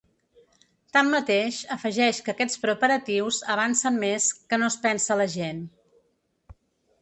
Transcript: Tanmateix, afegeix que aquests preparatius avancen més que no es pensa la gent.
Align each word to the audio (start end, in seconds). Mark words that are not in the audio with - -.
Tanmateix, 0.95 1.59
afegeix 1.75 2.21
que 2.27 2.33
aquests 2.33 2.61
preparatius 2.63 3.43
avancen 3.57 4.01
més 4.05 4.31
que 4.49 4.61
no 4.63 4.71
es 4.71 4.79
pensa 4.87 5.19
la 5.21 5.29
gent. 5.37 5.61